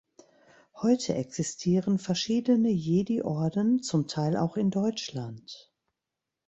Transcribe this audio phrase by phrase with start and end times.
[0.81, 5.71] Heute existieren verschiedene Jedi Orden, zum Teil auch in Deutschland.